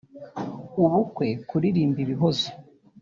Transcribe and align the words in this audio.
ubukwe 0.83 1.27
kuririmba 1.49 1.99
ibihozo 2.05 2.49